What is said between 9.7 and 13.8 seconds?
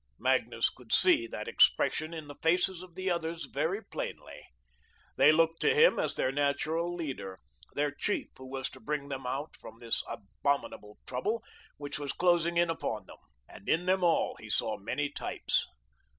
this abominable trouble which was closing in upon them, and